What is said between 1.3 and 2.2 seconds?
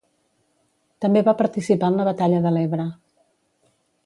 participar en la